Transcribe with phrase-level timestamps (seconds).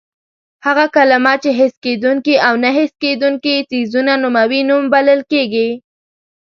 [0.65, 5.69] هغه کلمه چې حس کېدونکي او نه حس کېدونکي څیزونه نوموي نوم بلل کېږي.